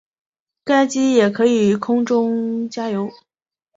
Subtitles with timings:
[0.63, 3.07] 该机也可以空中加油。